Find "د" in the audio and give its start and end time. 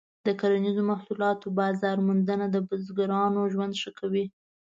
0.27-0.27, 2.51-2.57